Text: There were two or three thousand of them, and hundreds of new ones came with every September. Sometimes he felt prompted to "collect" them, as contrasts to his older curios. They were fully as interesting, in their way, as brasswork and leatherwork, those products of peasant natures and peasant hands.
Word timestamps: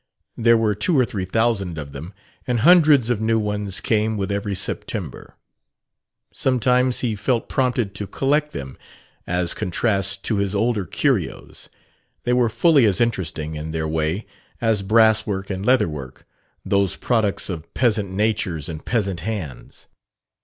There 0.35 0.57
were 0.57 0.73
two 0.73 0.97
or 0.97 1.05
three 1.05 1.25
thousand 1.25 1.77
of 1.77 1.91
them, 1.91 2.11
and 2.47 2.61
hundreds 2.61 3.11
of 3.11 3.21
new 3.21 3.37
ones 3.37 3.79
came 3.79 4.17
with 4.17 4.31
every 4.31 4.55
September. 4.55 5.35
Sometimes 6.33 7.01
he 7.01 7.15
felt 7.15 7.47
prompted 7.47 7.93
to 7.93 8.07
"collect" 8.07 8.51
them, 8.51 8.79
as 9.27 9.53
contrasts 9.53 10.17
to 10.17 10.37
his 10.37 10.55
older 10.55 10.85
curios. 10.87 11.69
They 12.23 12.33
were 12.33 12.49
fully 12.49 12.85
as 12.85 12.99
interesting, 12.99 13.53
in 13.55 13.69
their 13.69 13.87
way, 13.87 14.25
as 14.59 14.81
brasswork 14.81 15.51
and 15.51 15.63
leatherwork, 15.63 16.23
those 16.65 16.95
products 16.95 17.47
of 17.47 17.71
peasant 17.75 18.09
natures 18.09 18.69
and 18.69 18.83
peasant 18.83 19.19
hands. 19.19 19.85